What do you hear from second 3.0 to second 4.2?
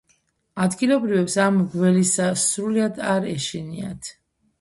არ ეშინიათ.